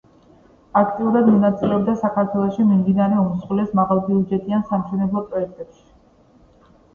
[0.79, 5.85] აქტიურად მონაწილეობდა საქართველოში მიმდინარე უმსხვილეს მაღალბიუჯეტიან სამშენებლო პროექტებში.